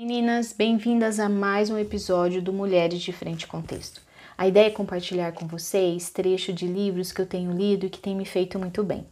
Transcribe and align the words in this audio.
Meninas, 0.00 0.52
bem-vindas 0.52 1.18
a 1.18 1.28
mais 1.28 1.70
um 1.70 1.76
episódio 1.76 2.40
do 2.40 2.52
Mulheres 2.52 3.02
de 3.02 3.12
Frente 3.12 3.48
Contexto. 3.48 4.00
A 4.38 4.46
ideia 4.46 4.68
é 4.68 4.70
compartilhar 4.70 5.32
com 5.32 5.44
vocês 5.48 6.08
trecho 6.08 6.52
de 6.52 6.68
livros 6.68 7.10
que 7.10 7.20
eu 7.20 7.26
tenho 7.26 7.50
lido 7.50 7.84
e 7.84 7.90
que 7.90 7.98
tem 7.98 8.14
me 8.14 8.24
feito 8.24 8.60
muito 8.60 8.84
bem. 8.84 9.04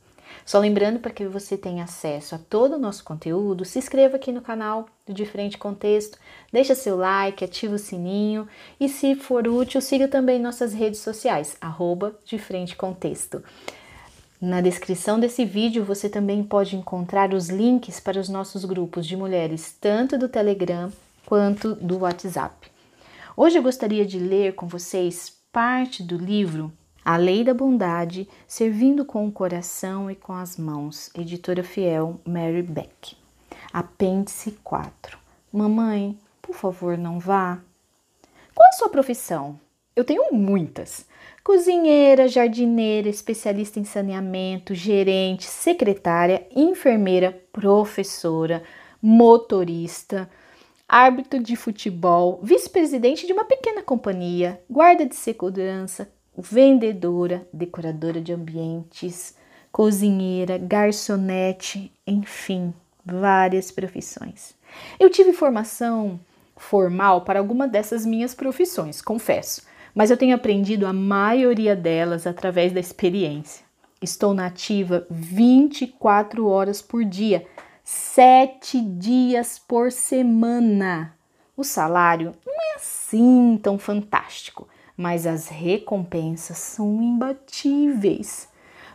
Só 0.44 0.60
lembrando 0.60 1.00
para 1.00 1.10
que 1.10 1.26
você 1.26 1.56
tenha 1.56 1.82
acesso 1.82 2.36
a 2.36 2.38
todo 2.38 2.76
o 2.76 2.78
nosso 2.78 3.02
conteúdo, 3.02 3.64
se 3.64 3.80
inscreva 3.80 4.14
aqui 4.14 4.30
no 4.30 4.40
canal 4.40 4.86
do 5.04 5.12
Diferente 5.12 5.58
Contexto, 5.58 6.20
deixa 6.52 6.76
seu 6.76 6.96
like, 6.96 7.44
ativa 7.44 7.74
o 7.74 7.80
sininho 7.80 8.46
e 8.78 8.88
se 8.88 9.16
for 9.16 9.48
útil, 9.48 9.80
siga 9.80 10.06
também 10.06 10.38
nossas 10.38 10.72
redes 10.72 11.00
sociais, 11.00 11.56
arroba 11.60 12.16
Diferente 12.24 12.76
Contexto. 12.76 13.42
Na 14.40 14.60
descrição 14.60 15.18
desse 15.18 15.46
vídeo 15.46 15.82
você 15.82 16.10
também 16.10 16.44
pode 16.44 16.76
encontrar 16.76 17.32
os 17.32 17.48
links 17.48 17.98
para 17.98 18.20
os 18.20 18.28
nossos 18.28 18.66
grupos 18.66 19.06
de 19.06 19.16
mulheres, 19.16 19.74
tanto 19.80 20.18
do 20.18 20.28
Telegram 20.28 20.92
quanto 21.24 21.74
do 21.74 22.00
WhatsApp. 22.00 22.70
Hoje 23.34 23.58
eu 23.58 23.62
gostaria 23.62 24.04
de 24.04 24.18
ler 24.18 24.54
com 24.54 24.66
vocês 24.66 25.34
parte 25.50 26.02
do 26.02 26.18
livro 26.18 26.70
A 27.02 27.16
Lei 27.16 27.42
da 27.42 27.54
Bondade, 27.54 28.28
Servindo 28.46 29.06
com 29.06 29.26
o 29.26 29.32
Coração 29.32 30.10
e 30.10 30.14
com 30.14 30.34
as 30.34 30.58
Mãos, 30.58 31.10
editora 31.14 31.62
fiel 31.62 32.20
Mary 32.22 32.62
Beck. 32.62 33.16
Apêndice 33.72 34.52
4. 34.62 35.18
Mamãe, 35.50 36.18
por 36.42 36.54
favor, 36.54 36.98
não 36.98 37.18
vá. 37.18 37.58
Qual 38.54 38.68
a 38.68 38.72
sua 38.72 38.90
profissão? 38.90 39.58
Eu 39.96 40.04
tenho 40.04 40.30
muitas 40.30 41.06
cozinheira, 41.42 42.28
jardineira, 42.28 43.08
especialista 43.08 43.80
em 43.80 43.84
saneamento, 43.84 44.74
gerente, 44.74 45.44
secretária, 45.44 46.46
enfermeira, 46.54 47.40
professora, 47.50 48.62
motorista, 49.00 50.28
árbitro 50.86 51.40
de 51.40 51.56
futebol, 51.56 52.40
vice-presidente 52.42 53.26
de 53.26 53.32
uma 53.32 53.44
pequena 53.44 53.80
companhia, 53.80 54.60
guarda 54.68 55.06
de 55.06 55.14
segurança, 55.14 56.10
vendedora, 56.36 57.46
decoradora 57.52 58.20
de 58.20 58.32
ambientes, 58.32 59.34
cozinheira, 59.70 60.58
garçonete, 60.58 61.90
enfim, 62.06 62.74
várias 63.02 63.70
profissões. 63.70 64.54
Eu 64.98 65.08
tive 65.08 65.32
formação 65.32 66.20
formal 66.56 67.20
para 67.20 67.38
alguma 67.38 67.66
dessas 67.66 68.04
minhas 68.04 68.34
profissões, 68.34 69.00
confesso 69.00 69.62
mas 69.96 70.10
eu 70.10 70.16
tenho 70.18 70.36
aprendido 70.36 70.86
a 70.86 70.92
maioria 70.92 71.74
delas 71.74 72.26
através 72.26 72.70
da 72.70 72.78
experiência. 72.78 73.64
Estou 74.02 74.34
nativa 74.34 75.06
24 75.08 76.46
horas 76.46 76.82
por 76.82 77.02
dia, 77.02 77.46
7 77.82 78.78
dias 78.78 79.58
por 79.58 79.90
semana. 79.90 81.16
O 81.56 81.64
salário 81.64 82.34
não 82.44 82.52
é 82.52 82.76
assim 82.76 83.58
tão 83.62 83.78
fantástico, 83.78 84.68
mas 84.94 85.26
as 85.26 85.48
recompensas 85.48 86.58
são 86.58 87.02
imbatíveis. 87.02 88.50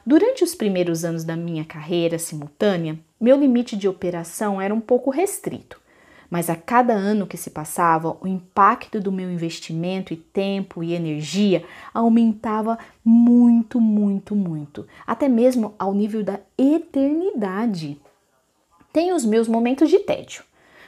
Durante 0.06 0.44
os 0.44 0.54
primeiros 0.54 1.04
anos 1.04 1.24
da 1.24 1.36
minha 1.36 1.66
carreira 1.66 2.20
simultânea, 2.20 3.00
meu 3.20 3.40
limite 3.40 3.76
de 3.76 3.88
operação 3.88 4.62
era 4.62 4.74
um 4.74 4.80
pouco 4.80 5.10
restrito 5.10 5.81
mas 6.32 6.50
a 6.50 6.56
cada 6.56 6.94
ano 6.94 7.28
que 7.28 7.36
se 7.36 7.50
passava, 7.50 8.16
o 8.22 8.26
impacto 8.26 9.02
do 9.02 9.12
meu 9.12 9.30
investimento 9.30 10.14
e 10.14 10.16
tempo 10.16 10.82
e 10.82 10.94
energia 10.94 11.66
aumentava 11.94 12.80
muito, 13.04 13.82
muito, 13.82 14.34
muito, 14.34 14.88
até 15.06 15.28
mesmo 15.28 15.76
ao 15.78 15.94
nível 15.94 16.24
da 16.24 16.40
eternidade. 16.58 18.00
Tenho 18.94 19.14
os 19.14 19.26
meus 19.26 19.50
momentos 19.50 19.90
de 19.90 20.00
tédio, 20.00 20.46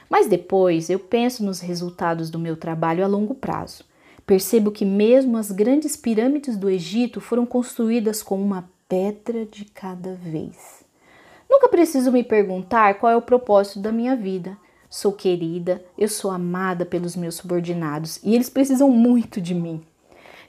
mas 0.08 0.26
depois 0.26 0.88
eu 0.88 0.98
penso 0.98 1.44
nos 1.44 1.60
resultados 1.60 2.30
do 2.30 2.38
meu 2.38 2.56
trabalho 2.56 3.04
a 3.04 3.06
longo 3.06 3.34
prazo. 3.34 3.84
Percebo 4.26 4.70
que 4.70 4.86
mesmo 4.86 5.36
as 5.36 5.50
grandes 5.50 5.94
pirâmides 5.94 6.56
do 6.56 6.70
Egito 6.70 7.20
foram 7.20 7.44
construídas 7.44 8.22
com 8.22 8.40
uma 8.40 8.66
pedra 8.88 9.44
de 9.44 9.66
cada 9.66 10.14
vez. 10.14 10.82
Nunca 11.50 11.68
preciso 11.68 12.10
me 12.10 12.24
perguntar 12.24 12.94
qual 12.94 13.12
é 13.12 13.16
o 13.16 13.20
propósito 13.20 13.80
da 13.80 13.92
minha 13.92 14.16
vida 14.16 14.56
sou 14.94 15.12
querida, 15.12 15.84
eu 15.98 16.06
sou 16.06 16.30
amada 16.30 16.86
pelos 16.86 17.16
meus 17.16 17.34
subordinados 17.34 18.20
e 18.22 18.32
eles 18.32 18.48
precisam 18.48 18.88
muito 18.88 19.40
de 19.40 19.52
mim. 19.52 19.82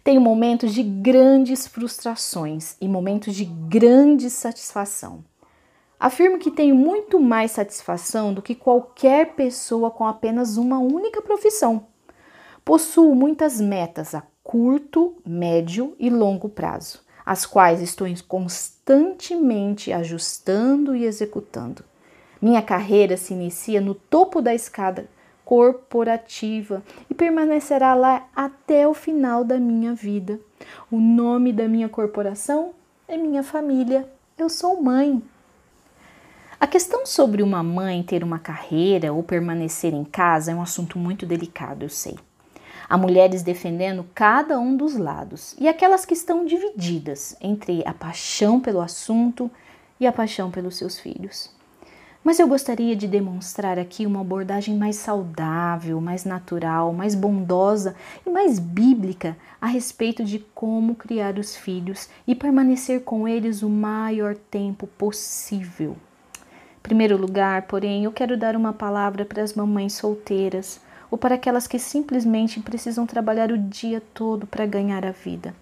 Tenho 0.03 0.21
momentos 0.21 0.71
de 0.71 0.83
grandes 0.83 1.65
frustrações 1.65 2.75
e 2.79 2.87
momentos 2.87 3.33
de 3.33 3.43
grande 3.43 4.29
satisfação. 4.29 5.25
Afirmo 5.99 6.37
que 6.37 6.51
tenho 6.51 6.75
muito 6.75 7.19
mais 7.19 7.53
satisfação 7.53 8.35
do 8.35 8.41
que 8.41 8.53
qualquer 8.53 9.33
pessoa 9.33 9.89
com 9.89 10.05
apenas 10.05 10.57
uma 10.57 10.77
única 10.77 11.23
profissão. 11.23 11.87
Possuo 12.63 13.15
muitas 13.15 13.59
metas 13.59 14.13
a 14.13 14.21
curto, 14.43 15.15
médio 15.25 15.95
e 15.99 16.07
longo 16.07 16.49
prazo, 16.49 16.99
as 17.25 17.47
quais 17.47 17.81
estou 17.81 18.07
constantemente 18.27 19.91
ajustando 19.91 20.95
e 20.95 21.03
executando. 21.03 21.83
Minha 22.41 22.61
carreira 22.61 23.17
se 23.17 23.33
inicia 23.33 23.79
no 23.79 23.95
topo 23.95 24.41
da 24.41 24.53
escada 24.53 25.07
corporativa 25.45 26.83
e 27.09 27.13
permanecerá 27.13 27.93
lá 27.93 28.27
até 28.35 28.87
o 28.87 28.93
final 28.93 29.43
da 29.43 29.59
minha 29.59 29.93
vida. 29.93 30.39
O 30.91 30.99
nome 30.99 31.53
da 31.53 31.67
minha 31.67 31.87
corporação 31.87 32.71
é 33.07 33.15
minha 33.15 33.43
família. 33.43 34.09
Eu 34.37 34.49
sou 34.49 34.81
mãe. 34.81 35.21
A 36.59 36.65
questão 36.65 37.05
sobre 37.05 37.43
uma 37.43 37.61
mãe 37.61 38.01
ter 38.01 38.23
uma 38.23 38.39
carreira 38.39 39.13
ou 39.13 39.21
permanecer 39.21 39.93
em 39.93 40.03
casa 40.03 40.51
é 40.51 40.55
um 40.55 40.61
assunto 40.61 40.97
muito 40.97 41.25
delicado, 41.25 41.83
eu 41.83 41.89
sei. 41.89 42.17
Há 42.89 42.97
mulheres 42.97 43.43
defendendo 43.43 44.05
cada 44.13 44.59
um 44.59 44.75
dos 44.75 44.95
lados 44.95 45.55
e 45.59 45.67
aquelas 45.67 46.05
que 46.05 46.13
estão 46.13 46.45
divididas 46.45 47.35
entre 47.41 47.83
a 47.85 47.93
paixão 47.93 48.59
pelo 48.59 48.81
assunto 48.81 49.49
e 49.99 50.07
a 50.07 50.11
paixão 50.11 50.49
pelos 50.49 50.77
seus 50.77 50.99
filhos. 50.99 51.51
Mas 52.25 52.39
eu 52.39 52.47
gostaria 52.47 52.95
de 52.95 53.07
demonstrar 53.07 53.77
aqui 53.77 54.03
uma 54.03 54.21
abordagem 54.21 54.75
mais 54.75 54.95
saudável, 54.95 56.01
mais 56.01 56.25
natural, 56.25 56.91
mais 56.91 57.13
bondosa 57.13 57.95
e 58.25 58.31
mais 58.31 58.57
bíblica 58.57 59.37
a 59.61 59.67
respeito 59.67 60.23
de 60.23 60.39
como 60.39 60.95
criar 60.95 61.37
os 61.37 61.55
filhos 61.55 62.09
e 62.25 62.33
permanecer 62.33 63.03
com 63.03 63.27
eles 63.27 63.61
o 63.61 63.69
maior 63.69 64.35
tempo 64.35 64.87
possível. 64.87 65.95
Em 66.79 66.81
primeiro 66.81 67.15
lugar, 67.15 67.67
porém, 67.67 68.05
eu 68.05 68.11
quero 68.11 68.35
dar 68.35 68.55
uma 68.55 68.73
palavra 68.73 69.23
para 69.23 69.43
as 69.43 69.53
mamães 69.53 69.93
solteiras 69.93 70.81
ou 71.11 71.19
para 71.19 71.35
aquelas 71.35 71.67
que 71.67 71.77
simplesmente 71.77 72.59
precisam 72.59 73.05
trabalhar 73.05 73.51
o 73.51 73.57
dia 73.57 74.01
todo 74.15 74.47
para 74.47 74.65
ganhar 74.65 75.05
a 75.05 75.11
vida. 75.11 75.53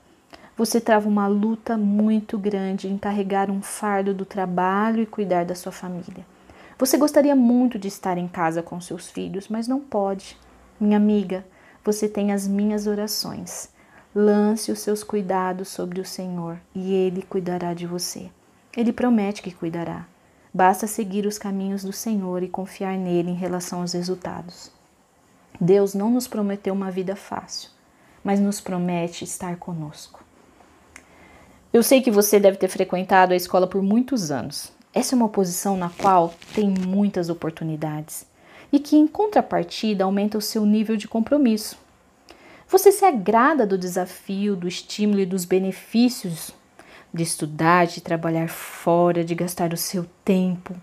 Você 0.55 0.79
trava 0.79 1.09
uma 1.09 1.27
luta 1.27 1.75
muito 1.75 2.37
grande 2.37 2.87
em 2.87 2.97
carregar 2.97 3.51
um 3.51 3.61
fardo 3.61 4.13
do 4.13 4.23
trabalho 4.23 5.01
e 5.01 5.05
cuidar 5.05 5.43
da 5.43 5.55
sua 5.55 5.73
família. 5.73 6.31
Você 6.77 6.97
gostaria 6.97 7.35
muito 7.35 7.77
de 7.77 7.87
estar 7.87 8.17
em 8.17 8.27
casa 8.27 8.63
com 8.63 8.81
seus 8.81 9.09
filhos, 9.09 9.47
mas 9.47 9.67
não 9.67 9.79
pode. 9.79 10.37
Minha 10.79 10.97
amiga, 10.97 11.45
você 11.83 12.09
tem 12.09 12.31
as 12.31 12.47
minhas 12.47 12.87
orações. 12.87 13.69
Lance 14.15 14.71
os 14.71 14.79
seus 14.79 15.03
cuidados 15.03 15.67
sobre 15.69 16.01
o 16.01 16.05
Senhor 16.05 16.59
e 16.73 16.93
Ele 16.93 17.21
cuidará 17.21 17.73
de 17.73 17.85
você. 17.85 18.29
Ele 18.75 18.91
promete 18.91 19.41
que 19.41 19.51
cuidará. 19.51 20.07
Basta 20.53 20.87
seguir 20.87 21.25
os 21.25 21.37
caminhos 21.37 21.83
do 21.83 21.93
Senhor 21.93 22.41
e 22.43 22.47
confiar 22.47 22.97
nele 22.97 23.31
em 23.31 23.35
relação 23.35 23.81
aos 23.81 23.93
resultados. 23.93 24.71
Deus 25.59 25.93
não 25.93 26.09
nos 26.09 26.27
prometeu 26.27 26.73
uma 26.73 26.91
vida 26.91 27.15
fácil, 27.15 27.69
mas 28.23 28.39
nos 28.39 28.59
promete 28.59 29.23
estar 29.23 29.57
conosco. 29.57 30.23
Eu 31.71 31.81
sei 31.81 32.01
que 32.01 32.11
você 32.11 32.39
deve 32.39 32.57
ter 32.57 32.67
frequentado 32.67 33.33
a 33.33 33.35
escola 33.35 33.67
por 33.67 33.81
muitos 33.81 34.29
anos 34.31 34.71
essa 34.93 35.15
é 35.15 35.17
uma 35.17 35.29
posição 35.29 35.75
na 35.75 35.89
qual 35.89 36.33
tem 36.53 36.69
muitas 36.69 37.29
oportunidades 37.29 38.25
e 38.71 38.79
que, 38.79 38.95
em 38.95 39.07
contrapartida, 39.07 40.03
aumenta 40.03 40.37
o 40.37 40.41
seu 40.41 40.65
nível 40.65 40.95
de 40.95 41.07
compromisso. 41.07 41.77
Você 42.67 42.91
se 42.91 43.05
agrada 43.05 43.65
do 43.65 43.77
desafio, 43.77 44.55
do 44.55 44.67
estímulo 44.67 45.19
e 45.19 45.25
dos 45.25 45.45
benefícios 45.45 46.51
de 47.13 47.23
estudar, 47.23 47.85
de 47.85 48.01
trabalhar 48.01 48.49
fora, 48.49 49.23
de 49.23 49.35
gastar 49.35 49.73
o 49.73 49.77
seu 49.77 50.05
tempo. 50.25 50.75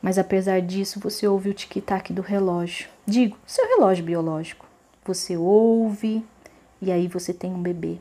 Mas 0.00 0.18
apesar 0.18 0.62
disso, 0.62 1.00
você 1.00 1.26
ouve 1.26 1.50
o 1.50 1.54
tic-tac 1.54 2.12
do 2.12 2.22
relógio. 2.22 2.88
Digo, 3.04 3.36
seu 3.44 3.66
relógio 3.66 4.04
biológico. 4.04 4.66
Você 5.04 5.36
ouve 5.36 6.24
e 6.80 6.92
aí 6.92 7.08
você 7.08 7.34
tem 7.34 7.52
um 7.52 7.62
bebê. 7.62 7.98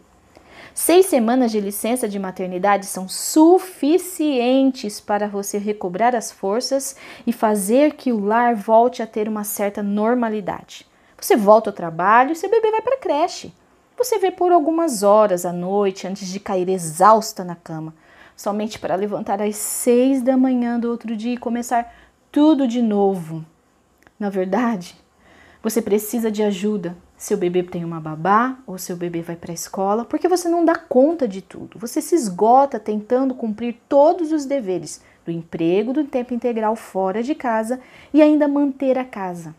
Seis 0.73 1.05
semanas 1.05 1.51
de 1.51 1.59
licença 1.59 2.07
de 2.07 2.19
maternidade 2.19 2.85
são 2.85 3.07
suficientes 3.07 4.99
para 4.99 5.27
você 5.27 5.57
recobrar 5.57 6.15
as 6.15 6.31
forças 6.31 6.95
e 7.25 7.31
fazer 7.31 7.93
que 7.93 8.11
o 8.11 8.19
lar 8.19 8.55
volte 8.55 9.01
a 9.01 9.07
ter 9.07 9.27
uma 9.27 9.43
certa 9.43 9.81
normalidade. 9.81 10.85
Você 11.19 11.35
volta 11.35 11.69
ao 11.69 11.75
trabalho 11.75 12.35
seu 12.35 12.49
bebê 12.49 12.71
vai 12.71 12.81
para 12.81 12.95
a 12.95 12.99
creche. 12.99 13.53
Você 13.97 14.19
vê 14.19 14.29
por 14.29 14.51
algumas 14.51 15.03
horas 15.03 15.45
à 15.45 15.53
noite 15.53 16.05
antes 16.05 16.27
de 16.27 16.39
cair 16.39 16.67
exausta 16.67 17.43
na 17.43 17.55
cama, 17.55 17.93
somente 18.35 18.77
para 18.77 18.95
levantar 18.95 19.41
às 19.41 19.55
seis 19.55 20.21
da 20.21 20.35
manhã 20.35 20.77
do 20.77 20.91
outro 20.91 21.15
dia 21.15 21.33
e 21.33 21.37
começar 21.37 21.93
tudo 22.31 22.67
de 22.67 22.81
novo. 22.81 23.45
Na 24.19 24.29
verdade, 24.29 24.95
Você 25.65 25.81
precisa 25.81 26.29
de 26.29 26.43
ajuda. 26.43 26.95
Seu 27.17 27.37
bebê 27.37 27.63
tem 27.63 27.85
uma 27.85 28.01
babá 28.01 28.57
ou 28.67 28.77
seu 28.77 28.97
bebê 28.97 29.21
vai 29.21 29.37
para 29.37 29.51
a 29.51 29.53
escola, 29.53 30.03
porque 30.03 30.27
você 30.27 30.49
não 30.49 30.65
dá 30.65 30.75
conta 30.75 31.27
de 31.27 31.41
tudo. 31.41 31.79
Você 31.79 32.01
se 32.01 32.13
esgota 32.13 32.77
tentando 32.79 33.33
cumprir 33.33 33.77
todos 33.87 34.33
os 34.33 34.45
deveres 34.45 35.01
do 35.25 35.31
emprego, 35.31 35.93
do 35.93 36.03
tempo 36.03 36.33
integral 36.33 36.75
fora 36.75 37.23
de 37.23 37.33
casa 37.33 37.79
e 38.13 38.21
ainda 38.21 38.47
manter 38.47 38.97
a 38.97 39.05
casa. 39.05 39.55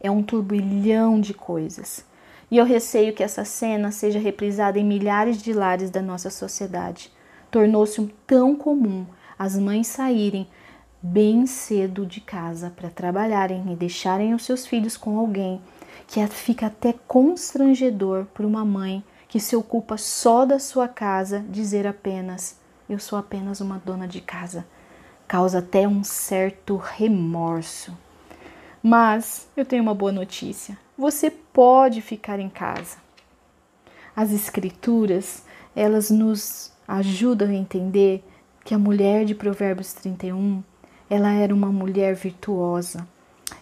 É 0.00 0.10
um 0.10 0.22
turbilhão 0.22 1.20
de 1.20 1.32
coisas. 1.32 2.04
E 2.50 2.58
eu 2.58 2.66
receio 2.66 3.14
que 3.14 3.22
essa 3.22 3.46
cena 3.46 3.90
seja 3.90 4.18
reprisada 4.18 4.78
em 4.78 4.84
milhares 4.84 5.40
de 5.40 5.54
lares 5.54 5.88
da 5.90 6.02
nossa 6.02 6.28
sociedade. 6.28 7.10
Tornou-se 7.50 8.14
tão 8.26 8.54
comum 8.54 9.06
as 9.38 9.56
mães 9.56 9.86
saírem 9.86 10.46
bem 11.00 11.46
cedo 11.46 12.04
de 12.04 12.20
casa 12.20 12.70
para 12.76 12.90
trabalharem 12.90 13.72
e 13.72 13.74
deixarem 13.74 14.34
os 14.34 14.44
seus 14.44 14.66
filhos 14.66 14.96
com 14.98 15.18
alguém 15.18 15.60
que 16.06 16.26
fica 16.28 16.66
até 16.66 16.94
constrangedor 17.06 18.26
para 18.26 18.46
uma 18.46 18.64
mãe 18.64 19.04
que 19.28 19.40
se 19.40 19.56
ocupa 19.56 19.96
só 19.96 20.44
da 20.44 20.58
sua 20.58 20.86
casa 20.88 21.40
dizer 21.48 21.86
apenas 21.86 22.60
eu 22.92 22.98
sou 22.98 23.18
apenas 23.18 23.60
uma 23.62 23.78
dona 23.78 24.06
de 24.06 24.20
casa. 24.20 24.66
Causa 25.26 25.60
até 25.60 25.88
um 25.88 26.04
certo 26.04 26.76
remorso. 26.76 27.96
Mas 28.82 29.48
eu 29.56 29.64
tenho 29.64 29.82
uma 29.82 29.94
boa 29.94 30.12
notícia. 30.12 30.76
Você 30.98 31.30
pode 31.30 32.02
ficar 32.02 32.38
em 32.38 32.50
casa. 32.50 32.98
As 34.14 34.30
escrituras, 34.30 35.44
elas 35.74 36.10
nos 36.10 36.70
ajudam 36.86 37.48
a 37.48 37.54
entender 37.54 38.22
que 38.62 38.74
a 38.74 38.78
mulher 38.78 39.24
de 39.24 39.34
Provérbios 39.34 39.94
31 39.94 40.62
ela 41.08 41.32
era 41.32 41.54
uma 41.54 41.72
mulher 41.72 42.14
virtuosa. 42.14 43.08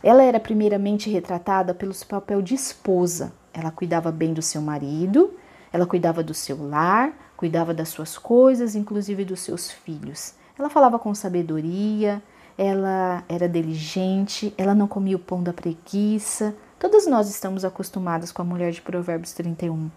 Ela 0.02 0.22
era 0.22 0.40
primeiramente 0.40 1.10
retratada 1.10 1.74
pelo 1.74 1.92
seu 1.92 2.06
papel 2.06 2.40
de 2.40 2.54
esposa. 2.54 3.32
Ela 3.52 3.70
cuidava 3.70 4.10
bem 4.10 4.32
do 4.32 4.40
seu 4.40 4.62
marido, 4.62 5.34
ela 5.72 5.86
cuidava 5.86 6.22
do 6.22 6.32
seu 6.32 6.66
lar, 6.66 7.12
cuidava 7.36 7.74
das 7.74 7.90
suas 7.90 8.16
coisas, 8.16 8.74
inclusive 8.74 9.24
dos 9.24 9.40
seus 9.40 9.70
filhos. 9.70 10.34
Ela 10.58 10.70
falava 10.70 10.98
com 10.98 11.14
sabedoria, 11.14 12.22
ela 12.56 13.24
era 13.28 13.48
diligente, 13.48 14.54
ela 14.56 14.74
não 14.74 14.88
comia 14.88 15.16
o 15.16 15.20
pão 15.20 15.42
da 15.42 15.52
preguiça. 15.52 16.54
Todos 16.78 17.06
nós 17.06 17.28
estamos 17.28 17.64
acostumados 17.64 18.32
com 18.32 18.40
a 18.40 18.44
mulher 18.44 18.72
de 18.72 18.80
Provérbios 18.80 19.32
31. 19.32 19.90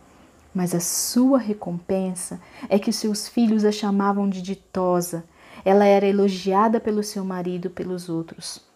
Mas 0.54 0.76
a 0.76 0.80
sua 0.80 1.40
recompensa 1.40 2.42
é 2.70 2.78
que 2.78 2.92
seus 2.92 3.28
filhos 3.28 3.64
a 3.64 3.72
chamavam 3.72 4.30
de 4.30 4.42
ditosa, 4.42 5.24
ela 5.66 5.86
era 5.86 6.06
elogiada 6.06 6.80
pelo 6.80 7.04
seu 7.04 7.24
marido 7.24 7.70
pelos 7.70 8.10
outros. 8.10 8.73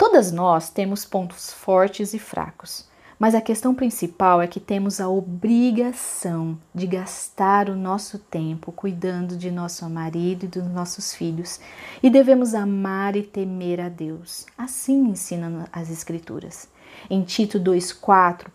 Todas 0.00 0.32
nós 0.32 0.70
temos 0.70 1.04
pontos 1.04 1.52
fortes 1.52 2.14
e 2.14 2.18
fracos, 2.18 2.86
mas 3.18 3.34
a 3.34 3.40
questão 3.42 3.74
principal 3.74 4.40
é 4.40 4.46
que 4.46 4.58
temos 4.58 4.98
a 4.98 5.10
obrigação 5.10 6.58
de 6.74 6.86
gastar 6.86 7.68
o 7.68 7.76
nosso 7.76 8.18
tempo 8.18 8.72
cuidando 8.72 9.36
de 9.36 9.50
nosso 9.50 9.86
marido 9.90 10.44
e 10.44 10.48
dos 10.48 10.64
nossos 10.68 11.14
filhos 11.14 11.60
e 12.02 12.08
devemos 12.08 12.54
amar 12.54 13.14
e 13.14 13.22
temer 13.22 13.78
a 13.78 13.90
Deus. 13.90 14.46
Assim 14.56 15.10
ensinam 15.10 15.66
as 15.70 15.90
Escrituras. 15.90 16.66
Em 17.10 17.22
Tito 17.22 17.60
2,4, 17.60 18.46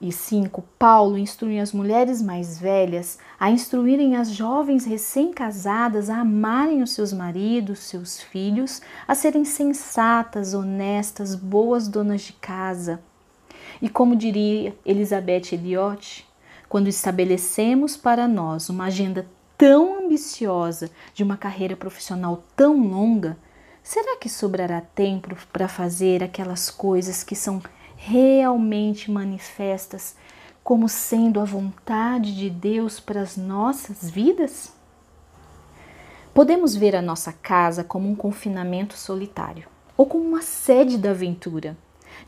e 0.00 0.10
5, 0.10 0.62
Paulo 0.78 1.16
instrui 1.16 1.58
as 1.60 1.72
mulheres 1.72 2.20
mais 2.20 2.58
velhas 2.58 3.18
a 3.38 3.50
instruírem 3.50 4.16
as 4.16 4.30
jovens 4.30 4.84
recém-casadas 4.84 6.10
a 6.10 6.18
amarem 6.18 6.82
os 6.82 6.90
seus 6.90 7.12
maridos, 7.12 7.78
seus 7.80 8.20
filhos, 8.20 8.82
a 9.06 9.14
serem 9.14 9.44
sensatas, 9.44 10.52
honestas, 10.52 11.34
boas 11.34 11.88
donas 11.88 12.22
de 12.22 12.32
casa. 12.34 13.00
E 13.80 13.88
como 13.88 14.16
diria 14.16 14.76
Elizabeth 14.84 15.52
Elliot, 15.52 16.26
quando 16.68 16.88
estabelecemos 16.88 17.96
para 17.96 18.26
nós 18.26 18.68
uma 18.68 18.86
agenda 18.86 19.26
tão 19.56 20.04
ambiciosa 20.04 20.90
de 21.14 21.22
uma 21.22 21.36
carreira 21.36 21.76
profissional 21.76 22.42
tão 22.56 22.88
longa, 22.88 23.36
será 23.82 24.16
que 24.16 24.28
sobrará 24.28 24.80
tempo 24.80 25.36
para 25.52 25.68
fazer 25.68 26.22
aquelas 26.22 26.70
coisas 26.70 27.22
que 27.22 27.36
são 27.36 27.62
realmente 28.06 29.10
manifestas 29.10 30.14
como 30.62 30.90
sendo 30.90 31.40
a 31.40 31.44
vontade 31.44 32.36
de 32.36 32.50
Deus 32.50 33.00
para 33.00 33.22
as 33.22 33.34
nossas 33.34 34.10
vidas? 34.10 34.74
Podemos 36.34 36.76
ver 36.76 36.94
a 36.94 37.00
nossa 37.00 37.32
casa 37.32 37.82
como 37.82 38.06
um 38.06 38.14
confinamento 38.14 38.94
solitário 38.94 39.66
ou 39.96 40.04
como 40.04 40.22
uma 40.22 40.42
sede 40.42 40.98
da 40.98 41.12
aventura, 41.12 41.78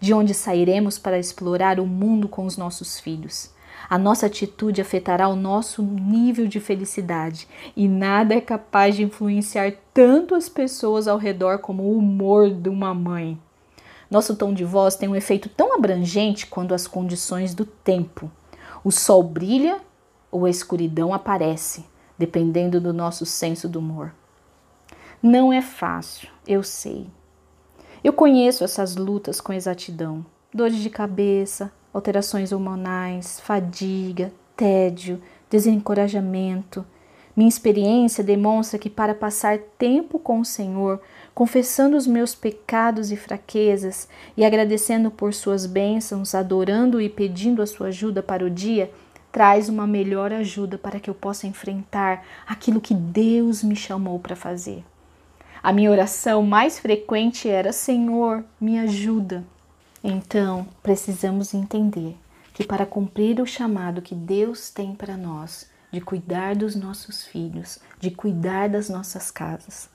de 0.01 0.15
onde 0.15 0.33
sairemos 0.33 0.99
para 0.99 1.19
explorar 1.19 1.79
o 1.79 1.87
mundo 1.87 2.27
com 2.27 2.47
os 2.47 2.57
nossos 2.57 2.99
filhos. 2.99 3.51
A 3.91 3.99
nossa 3.99 4.27
atitude 4.27 4.81
afetará 4.81 5.29
o 5.29 5.37
nosso 5.37 5.83
nível 5.83 6.47
de 6.47 6.59
felicidade 6.59 7.47
e 7.77 7.87
nada 7.87 8.35
é 8.35 8.41
capaz 8.41 8.97
de 8.97 9.03
influenciar 9.03 9.75
tanto 9.93 10.35
as 10.35 10.49
pessoas 10.49 11.07
ao 11.07 11.19
redor 11.19 11.59
como 11.59 11.83
o 11.83 11.99
humor 11.99 12.49
de 12.49 12.71
uma 12.71 12.95
mãe. 12.95 13.39
Nosso 14.11 14.37
tom 14.37 14.55
de 14.55 14.65
voz 14.65 14.97
tem 14.97 15.09
um 15.09 15.17
efeito 15.17 15.49
tão 15.49 15.75
abrangente 15.75 16.47
quanto 16.47 16.75
as 16.75 16.87
condições 16.87 17.55
do 17.55 17.65
tempo. 17.65 18.31
O 18.85 18.93
sol 18.93 19.23
brilha 19.23 19.81
ou 20.31 20.45
a 20.45 20.51
escuridão 20.51 21.13
aparece, 21.13 21.85
dependendo 22.17 22.81
do 22.81 22.93
nosso 22.93 23.27
senso 23.27 23.69
do 23.69 23.79
humor. 23.79 24.15
Não 25.23 25.53
é 25.53 25.61
fácil, 25.61 26.29
eu 26.47 26.63
sei. 26.63 27.07
Eu 28.05 28.13
conheço 28.13 28.63
essas 28.63 28.95
lutas 28.95 29.41
com 29.41 29.53
exatidão: 29.53 30.25
dores 30.55 30.79
de 30.79 30.91
cabeça, 30.91 31.73
alterações 31.93 32.53
hormonais, 32.53 33.41
fadiga, 33.41 34.33
tédio, 34.57 35.21
desencorajamento. 35.51 36.87
Minha 37.37 37.51
experiência 37.51 38.25
demonstra 38.25 38.79
que 38.79 38.89
para 38.89 39.15
passar 39.15 39.59
tempo 39.79 40.19
com 40.19 40.41
o 40.41 40.45
Senhor, 40.45 41.03
confessando 41.35 41.95
os 41.95 42.07
meus 42.07 42.35
pecados 42.35 43.13
e 43.13 43.17
fraquezas 43.17 44.09
e 44.35 44.43
agradecendo 44.43 45.11
por 45.11 45.35
suas 45.35 45.67
bênçãos, 45.67 46.35
adorando 46.35 46.99
e 46.99 47.11
pedindo 47.11 47.61
a 47.61 47.67
sua 47.67 47.89
ajuda 47.89 48.23
para 48.23 48.43
o 48.43 48.49
dia, 48.49 48.91
traz 49.31 49.69
uma 49.69 49.87
melhor 49.87 50.33
ajuda 50.33 50.79
para 50.79 50.99
que 50.99 51.11
eu 51.11 51.15
possa 51.15 51.47
enfrentar 51.47 52.25
aquilo 52.47 52.81
que 52.81 52.95
Deus 52.95 53.63
me 53.63 53.77
chamou 53.77 54.19
para 54.19 54.35
fazer. 54.35 54.83
A 55.63 55.75
minha 55.75 55.91
oração 55.91 56.43
mais 56.43 56.79
frequente 56.79 57.51
era: 57.51 57.71
Senhor, 57.71 58.43
me 58.59 58.79
ajuda. 58.79 59.45
Então, 60.03 60.67
precisamos 60.83 61.53
entender 61.53 62.17
que 62.55 62.65
para 62.65 62.87
cumprir 62.87 63.39
o 63.39 63.47
chamado 63.47 64.01
que 64.01 64.15
Deus 64.15 64.71
tem 64.71 64.95
para 64.95 65.19
nós, 65.19 65.69
de 65.91 66.01
cuidar 66.01 66.57
dos 66.57 66.75
nossos 66.75 67.25
filhos, 67.25 67.79
de 67.99 68.11
cuidar 68.11 68.69
das 68.69 68.89
nossas 68.89 69.31
casas, 69.31 69.89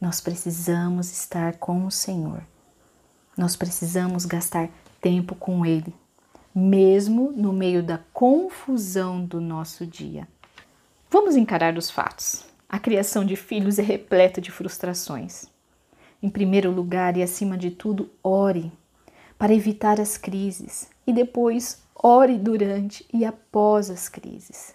nós 0.00 0.20
precisamos 0.20 1.10
estar 1.12 1.56
com 1.56 1.84
o 1.84 1.90
Senhor. 1.90 2.42
Nós 3.36 3.56
precisamos 3.56 4.24
gastar 4.24 4.68
tempo 5.00 5.34
com 5.34 5.64
Ele, 5.64 5.94
mesmo 6.54 7.32
no 7.32 7.52
meio 7.52 7.82
da 7.82 7.98
confusão 8.12 9.24
do 9.24 9.40
nosso 9.40 9.86
dia. 9.86 10.26
Vamos 11.10 11.36
encarar 11.36 11.76
os 11.76 11.90
fatos. 11.90 12.44
A 12.68 12.78
criação 12.78 13.24
de 13.24 13.36
filhos 13.36 13.78
é 13.78 13.82
repleta 13.82 14.40
de 14.40 14.50
frustrações. 14.50 15.46
Em 16.22 16.30
primeiro 16.30 16.70
lugar 16.70 17.16
e 17.16 17.22
acima 17.22 17.56
de 17.56 17.70
tudo, 17.70 18.10
ore 18.22 18.72
para 19.38 19.54
evitar 19.54 19.98
as 19.98 20.18
crises 20.18 20.88
e 21.06 21.12
depois 21.12 21.82
ore 21.94 22.36
durante 22.36 23.06
e 23.12 23.24
após 23.24 23.88
as 23.88 24.08
crises. 24.08 24.74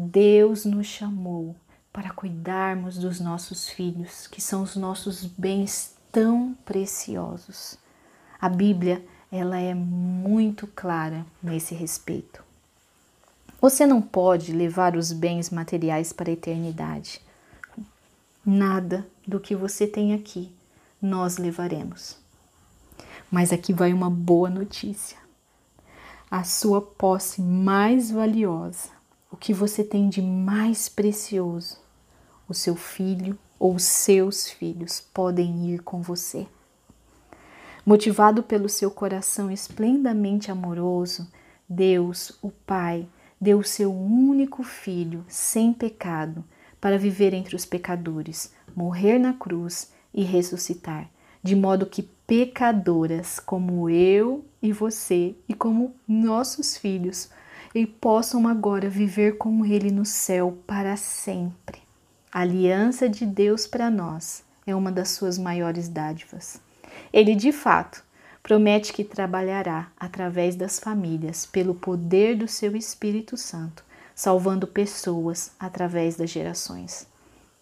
Deus 0.00 0.64
nos 0.64 0.86
chamou 0.86 1.56
para 1.92 2.10
cuidarmos 2.10 2.96
dos 2.96 3.18
nossos 3.18 3.68
filhos, 3.68 4.28
que 4.28 4.40
são 4.40 4.62
os 4.62 4.76
nossos 4.76 5.24
bens 5.24 5.96
tão 6.12 6.56
preciosos. 6.64 7.76
A 8.40 8.48
Bíblia, 8.48 9.04
ela 9.28 9.58
é 9.58 9.74
muito 9.74 10.68
clara 10.68 11.26
nesse 11.42 11.74
respeito. 11.74 12.44
Você 13.60 13.84
não 13.84 14.00
pode 14.00 14.52
levar 14.52 14.94
os 14.94 15.10
bens 15.12 15.50
materiais 15.50 16.12
para 16.12 16.30
a 16.30 16.32
eternidade. 16.32 17.20
Nada 18.46 19.04
do 19.26 19.40
que 19.40 19.56
você 19.56 19.84
tem 19.84 20.14
aqui 20.14 20.52
nós 21.02 21.38
levaremos. 21.38 22.16
Mas 23.28 23.52
aqui 23.52 23.72
vai 23.72 23.92
uma 23.92 24.08
boa 24.08 24.48
notícia. 24.48 25.18
A 26.30 26.44
sua 26.44 26.80
posse 26.80 27.42
mais 27.42 28.12
valiosa, 28.12 28.90
o 29.30 29.36
que 29.36 29.52
você 29.52 29.84
tem 29.84 30.08
de 30.08 30.22
mais 30.22 30.88
precioso, 30.88 31.78
o 32.48 32.54
seu 32.54 32.74
filho 32.74 33.38
ou 33.58 33.74
os 33.74 33.84
seus 33.84 34.48
filhos 34.48 35.00
podem 35.00 35.70
ir 35.70 35.82
com 35.82 36.00
você. 36.00 36.46
Motivado 37.84 38.42
pelo 38.42 38.68
seu 38.68 38.90
coração 38.90 39.50
esplendamente 39.50 40.50
amoroso, 40.50 41.30
Deus, 41.68 42.38
o 42.42 42.50
Pai, 42.50 43.08
deu 43.40 43.58
o 43.58 43.64
seu 43.64 43.92
único 43.92 44.62
filho, 44.62 45.24
sem 45.28 45.72
pecado, 45.72 46.44
para 46.80 46.98
viver 46.98 47.34
entre 47.34 47.56
os 47.56 47.64
pecadores, 47.64 48.52
morrer 48.74 49.18
na 49.18 49.34
cruz 49.34 49.92
e 50.14 50.22
ressuscitar, 50.22 51.10
de 51.42 51.54
modo 51.54 51.86
que 51.86 52.02
pecadoras, 52.02 53.38
como 53.38 53.88
eu 53.90 54.44
e 54.62 54.72
você 54.72 55.34
e 55.48 55.54
como 55.54 55.94
nossos 56.06 56.76
filhos, 56.76 57.30
e 57.74 57.86
possam 57.86 58.48
agora 58.48 58.88
viver 58.88 59.36
com 59.36 59.64
Ele 59.64 59.90
no 59.90 60.04
céu 60.04 60.58
para 60.66 60.96
sempre. 60.96 61.78
A 62.32 62.40
aliança 62.40 63.08
de 63.08 63.24
Deus 63.24 63.66
para 63.66 63.90
nós 63.90 64.44
é 64.66 64.74
uma 64.74 64.92
das 64.92 65.10
suas 65.10 65.38
maiores 65.38 65.88
dádivas. 65.88 66.60
Ele, 67.12 67.34
de 67.34 67.52
fato, 67.52 68.04
promete 68.42 68.92
que 68.92 69.04
trabalhará 69.04 69.90
através 69.98 70.56
das 70.56 70.78
famílias 70.78 71.46
pelo 71.46 71.74
poder 71.74 72.36
do 72.36 72.48
seu 72.48 72.76
Espírito 72.76 73.36
Santo, 73.36 73.84
salvando 74.14 74.66
pessoas 74.66 75.52
através 75.58 76.16
das 76.16 76.30
gerações. 76.30 77.06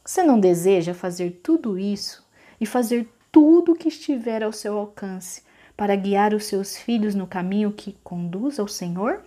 Você 0.04 0.22
não 0.22 0.38
deseja 0.38 0.94
fazer 0.94 1.40
tudo 1.42 1.78
isso 1.78 2.24
e 2.60 2.66
fazer 2.66 3.08
tudo 3.32 3.72
o 3.72 3.76
que 3.76 3.88
estiver 3.88 4.42
ao 4.42 4.52
seu 4.52 4.78
alcance 4.78 5.42
para 5.76 5.94
guiar 5.94 6.32
os 6.32 6.44
seus 6.44 6.76
filhos 6.76 7.14
no 7.14 7.26
caminho 7.26 7.72
que 7.72 7.96
conduz 8.02 8.58
ao 8.58 8.68
Senhor? 8.68 9.22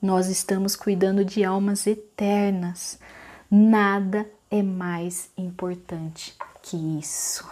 Nós 0.00 0.28
estamos 0.28 0.76
cuidando 0.76 1.24
de 1.24 1.44
almas 1.44 1.84
eternas. 1.84 3.00
Nada 3.50 4.30
é 4.48 4.62
mais 4.62 5.28
importante 5.36 6.36
que 6.62 6.76
isso. 6.76 7.48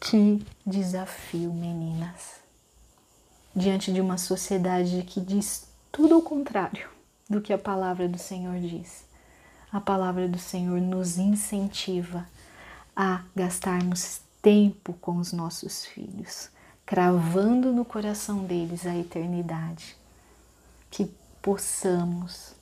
Que 0.00 0.44
desafio, 0.66 1.52
meninas. 1.52 2.40
Diante 3.54 3.92
de 3.92 4.00
uma 4.00 4.18
sociedade 4.18 5.04
que 5.04 5.20
diz 5.20 5.68
tudo 5.92 6.18
o 6.18 6.22
contrário 6.22 6.88
do 7.30 7.40
que 7.40 7.52
a 7.52 7.58
palavra 7.58 8.08
do 8.08 8.18
Senhor 8.18 8.58
diz. 8.58 9.04
A 9.72 9.80
palavra 9.80 10.26
do 10.26 10.38
Senhor 10.38 10.80
nos 10.80 11.18
incentiva 11.18 12.26
a 12.96 13.22
gastarmos 13.34 14.20
tempo 14.42 14.92
com 14.94 15.18
os 15.18 15.32
nossos 15.32 15.86
filhos, 15.86 16.50
cravando 16.84 17.72
no 17.72 17.84
coração 17.84 18.44
deles 18.44 18.86
a 18.86 18.96
eternidade. 18.96 19.96
Que 20.90 21.10
possamos 21.42 22.54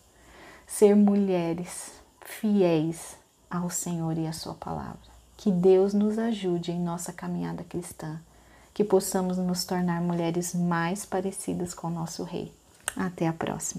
ser 0.66 0.94
mulheres 0.94 1.92
fiéis 2.24 3.16
ao 3.50 3.70
Senhor 3.70 4.18
e 4.18 4.26
à 4.26 4.32
Sua 4.32 4.54
palavra. 4.54 5.14
Que 5.36 5.50
Deus 5.50 5.94
nos 5.94 6.18
ajude 6.18 6.72
em 6.72 6.80
nossa 6.80 7.12
caminhada 7.12 7.64
cristã, 7.64 8.20
que 8.72 8.82
possamos 8.82 9.36
nos 9.38 9.64
tornar 9.64 10.00
mulheres 10.00 10.54
mais 10.54 11.04
parecidas 11.04 11.74
com 11.74 11.88
o 11.88 11.90
nosso 11.90 12.24
Rei. 12.24 12.52
Até 12.96 13.28
a 13.28 13.32
próxima. 13.32 13.72